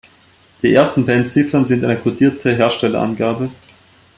[0.63, 3.51] Die ersten beiden Ziffern sind eine kodierte Herstellerangabe.